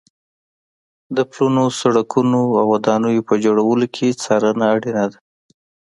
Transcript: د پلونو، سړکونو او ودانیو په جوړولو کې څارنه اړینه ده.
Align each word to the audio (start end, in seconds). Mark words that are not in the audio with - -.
د 1.15 1.17
پلونو، 1.31 1.63
سړکونو 1.81 2.41
او 2.59 2.65
ودانیو 2.73 3.27
په 3.29 3.35
جوړولو 3.43 3.85
کې 3.95 4.17
څارنه 4.21 4.65
اړینه 4.75 5.05
ده. 5.11 5.17